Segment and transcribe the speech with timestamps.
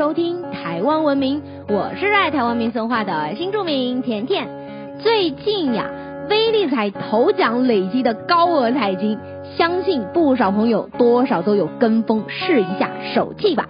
[0.00, 4.48] 收听台湾文明，我是热爱台湾民俗话的新著名甜甜。
[5.00, 5.90] 最近呀，
[6.30, 9.18] 威力彩头奖累积的高额彩金，
[9.58, 13.66] 相信不少朋友多少都有跟风试一下手气吧。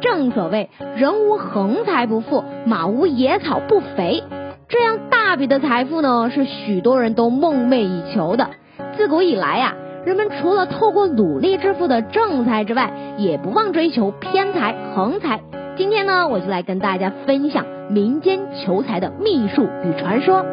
[0.00, 4.24] 正所谓人无横财不富，马无野草不肥。
[4.70, 8.48] 这样大笔的财富呢，是许多人都梦寐以求的。
[8.96, 9.74] 自古以来呀。
[10.06, 15.40] 人们除了透过努力致富的正财之外，也不忘追求偏财横财。
[15.76, 20.44] 今天呢，我就来跟大家分享民间求财的秘术与传说。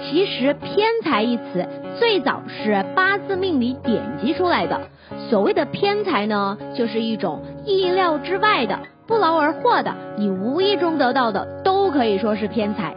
[0.00, 1.66] 其实“偏财”一词
[1.98, 4.80] 最早是八字命理典籍出来的。
[5.28, 12.94] 所谓的偏财呢，就是一种意料之外的、不劳而获的，你无意中得到的，都可以说是偏财。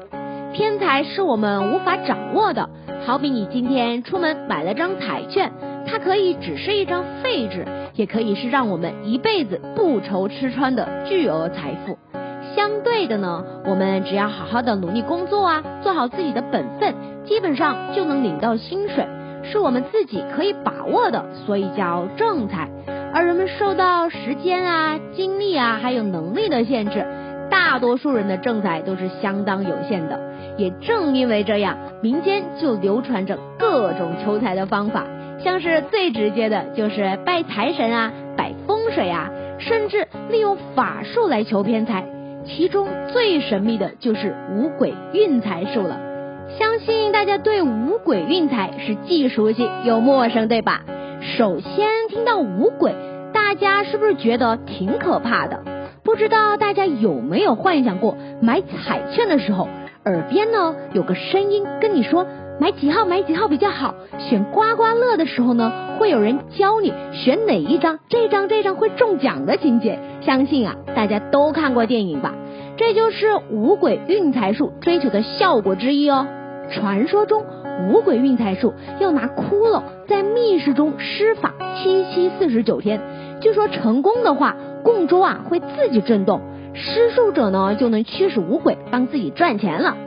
[0.54, 2.70] 偏财是我们无法掌握的，
[3.06, 5.52] 好比你今天出门买了张彩券，
[5.88, 11.98] 它可以只是一张废纸，也可以是让我们一辈子不愁吃穿的巨额财富。
[12.56, 16.94] 相对的呢，我们只要好好的努力工作啊，做好自己的本分，
[17.26, 19.06] 基本上就能领到薪水，
[19.44, 22.70] 是我们自己可以把握的，所以叫正财。
[23.14, 27.06] 而人们受到时间啊、精力啊，还有能力的限制。
[27.50, 30.20] 大多数人的正财都是相当有限的，
[30.58, 35.06] 也正因为这样，民间就流传着各种求财的方法，
[35.44, 42.06] 像是最直接的就是拜财神啊、摆风水啊，甚至利用法术来求偏财。
[42.46, 46.00] 其中最神秘的就是五鬼运财术了。
[46.60, 50.82] 相信大家对五鬼运财是既熟悉又陌生，对吧？
[51.38, 52.94] 首先听到五鬼，
[53.34, 55.64] 大家是不是觉得挺可怕的？
[56.04, 59.68] 不知道大家有没有幻想过，买彩券的时候，
[60.06, 62.28] 耳边呢有个声音跟你说
[62.60, 63.96] 买几号买几号比较好。
[64.18, 70.00] 选刮刮乐的时候呢，会有人教你选哪一张，这张这张会中奖的情节。
[70.22, 72.34] 相信啊，大家都看过电影吧？
[72.78, 76.28] 这就是五鬼运财术追求的效果之一哦。
[76.72, 77.44] 传说中，
[77.90, 83.02] 五鬼运财术要拿骷髅在密室中施法七七四十九天，
[83.42, 84.56] 据说成功的话。
[84.86, 86.42] 供桌啊会自己震动，
[86.76, 89.98] 施术者呢就能驱使五鬼帮自己赚钱了。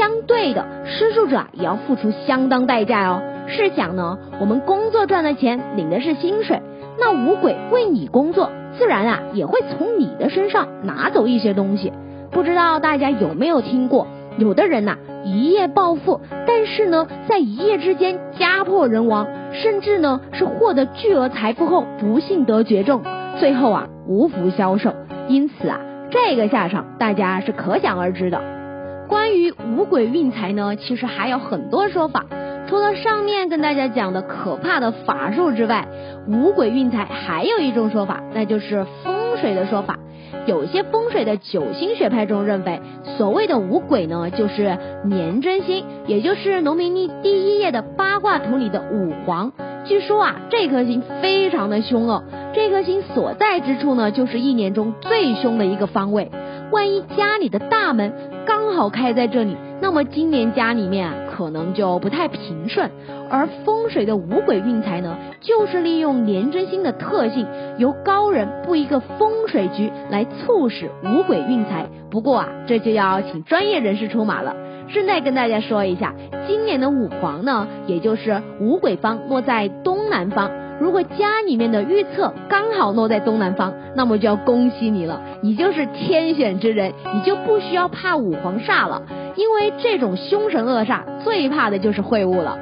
[0.00, 3.20] 相对的，施术者也要付出相当代价哦。
[3.48, 6.62] 试想呢，我们工作赚的钱领的是薪水，
[6.98, 11.92] 那五鬼为你工作，自然啊也会从你的身上拿走一些东西。
[12.30, 14.06] 不知道大家有没有听过，
[14.38, 23.02] 有的人呐一夜暴富，但是呢在一夜之间家破人亡，甚至呢是获得巨额财富后不幸得绝症。
[23.38, 24.94] 最后啊，无福消受，
[25.28, 25.78] 因此啊，
[26.10, 28.40] 这个下场大家是可想而知的。
[29.10, 32.24] 关于五鬼运财呢，其实还有很多说法。
[32.68, 35.88] 除了上面跟大家讲的可怕的法术之外，
[36.28, 39.98] 五鬼运财还有一种说法，那就是风水的说法。
[40.46, 42.80] 有些风水的九星学派中认为，
[43.18, 49.50] 所谓的五鬼呢，就是年真星，也就是农民历第一页的八卦图里的五黄。
[49.86, 52.22] 据说啊，这颗星非常的凶恶。
[52.54, 56.30] 这颗星所在之处呢，就是一年中最凶的一个方位。
[56.70, 58.12] 万一家里的大门
[58.70, 62.88] 刚好开在这里，那么今年家里面啊，可能就不太平顺。
[63.28, 67.48] 而风水的五鬼运财呢，就是利用廉贞星的特性，
[67.78, 71.88] 由高人布一个风水局来促使五鬼运财。
[72.12, 74.54] 不过啊，这就要请专业人士出马了。
[74.86, 76.14] 顺带跟大家说一下，
[76.46, 80.48] 今年的五黄呢，也就是五鬼方落在东南方。
[80.80, 89.02] 如果家里面的预测刚好落在东南方，那么就要恭喜你了，你就是天选之人，你就不需要怕五黄煞了，
[89.36, 92.58] 因为这种凶神恶煞最怕的就是秽物了。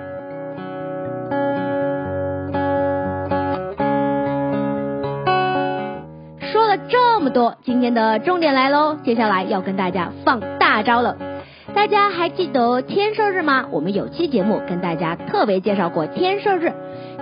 [6.41, 11.17] 说了这么多，今天的重点来喽，接下来要跟大家放大招了。
[11.73, 13.67] 大家还记得天赦日吗？
[13.71, 16.73] 我们有期节目跟大家特别介绍过天赦日。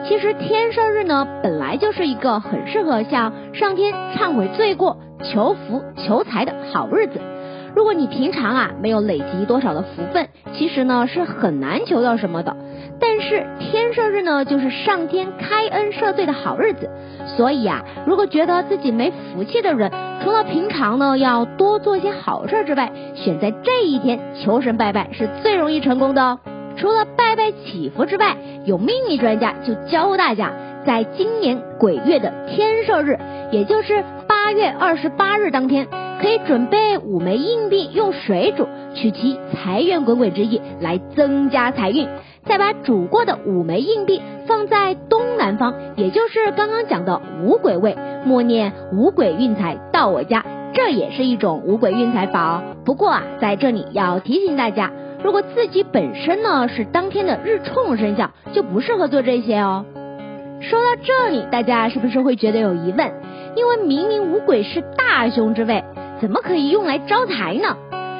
[0.04, 7.20] 其实天赦日呢，本来就是一个很适合向上天忏悔罪过、求福求财的好日子。
[7.74, 12.56] 如果你平常啊没有累积多少的福分，其实呢是很难求到什么的。
[12.98, 16.88] 但是天赦日呢，就是上天开恩赦罪的好日子。
[17.36, 19.90] 所以啊，如果觉得自己没福气的人，
[20.22, 26.38] 除了平常呢要多做些好事之外，选在这一天求神拜拜是最容易成功的哦。
[26.76, 30.52] 除了拜拜祈福之外，有秘密专家就教大家，
[30.86, 33.18] 在今年鬼月的天赦日，
[33.50, 35.86] 也就是八月二十八日当天，
[36.20, 42.06] 可以准备五枚硬币，用水煮，取其财源滚滚之意，来增加财运。
[42.44, 52.62] 再把煮过的五枚硬币放在东南方，也就是刚刚讲的五鬼位，默念五鬼运财到我家，这也是一种五鬼运财法哦。
[52.84, 59.84] 不过啊，在这里要提醒大家，如果自己本身呢是当天的日冲生肖，就不适合做这些哦。
[60.60, 63.12] 说到这里，大家是不是会觉得有疑问？
[63.56, 65.84] 因为明明五鬼是大凶之位，
[66.20, 67.76] 怎么可以用来招财呢？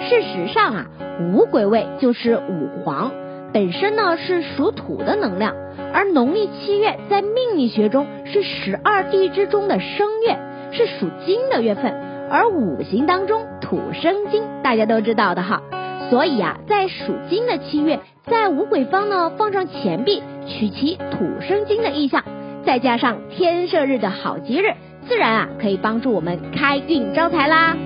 [0.08, 0.86] 事实上啊，
[1.32, 3.10] 五鬼位就是五黄，
[3.52, 5.54] 本身呢是属土的能量，
[5.92, 10.38] 而农历七月在命理学中是十二地支中的生月，
[10.72, 11.94] 是属金的月份，
[12.30, 15.62] 而五行当中土生金，大家都知道的哈。
[16.08, 22.22] 所以啊，在属金的七月，在五鬼方呢放上钱币，取其土生金的意象，
[22.64, 24.72] 再加上天赦日的好吉日，
[25.08, 27.76] 自然啊可以帮助我们开运招财啦。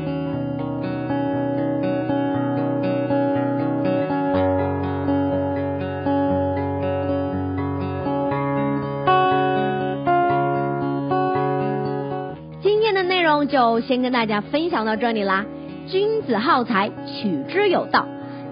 [12.61, 15.47] 今天的内容就先跟大家分享到这里啦。
[15.91, 18.07] 君子好财，取之有道。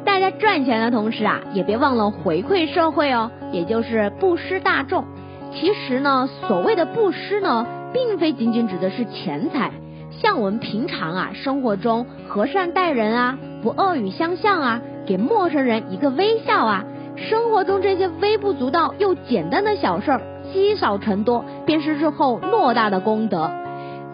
[0.04, 5.04] 大家赚钱的同时啊，也别忘了回馈社会哦，也就是布施大众。
[5.54, 9.70] 其实呢，所谓的布施呢，并非仅仅指的是钱财。
[10.20, 20.20] 像我们平常啊，生活中和善待人啊，不恶语相向啊，给陌生人一个微笑啊，生活中这些微不足道又简单的小事儿，
[20.52, 23.48] 积少成多，便是日后偌大的功德。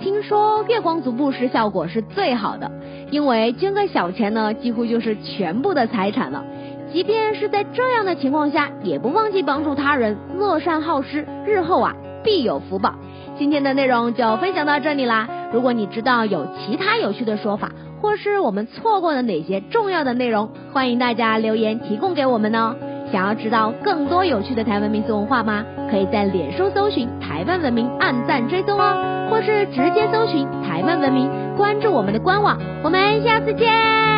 [0.05, 2.71] 听说月光族布施效果是最好的，
[3.11, 6.45] 因为捐个小钱呢，几乎就是全部的财产了。
[6.93, 12.97] 即便是在这样的情况下，也不忘记帮助他人，乐善好施，日后啊必有福报。
[13.39, 15.27] 今天的内容就分享到这里啦。
[15.55, 17.73] 如果你知道有其他有趣的说法，
[18.03, 22.77] 或是我们错过了哪些重要的内容，欢迎大家留言提供给我们哦。
[23.15, 25.65] 想要知道更多有趣的台湾民俗文化吗？
[25.89, 32.59] 可以在脸书搜寻台湾文明，按赞追踪哦，或是直接搜寻台湾文明，关注我们的官网。
[32.83, 34.14] 我们下次见。